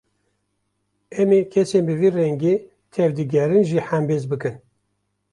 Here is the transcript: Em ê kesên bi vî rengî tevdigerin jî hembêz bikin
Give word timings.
Em 1.21 1.29
ê 1.39 1.41
kesên 1.51 1.83
bi 1.87 1.95
vî 1.99 2.09
rengî 2.17 2.55
tevdigerin 2.93 3.63
jî 3.69 3.79
hembêz 3.89 4.23
bikin 4.31 4.55